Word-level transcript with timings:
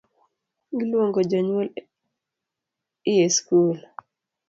Iluongo 0.79 1.19
jonyuol 1.29 1.67
ie 3.11 3.25
skul. 3.35 3.77